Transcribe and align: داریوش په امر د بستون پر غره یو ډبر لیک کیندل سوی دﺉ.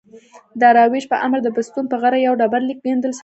داریوش 0.61 1.05
په 1.11 1.17
امر 1.25 1.39
د 1.43 1.49
بستون 1.55 1.85
پر 1.91 1.97
غره 2.01 2.19
یو 2.19 2.35
ډبر 2.39 2.61
لیک 2.67 2.79
کیندل 2.85 3.11
سوی 3.11 3.13
دﺉ. 3.13 3.19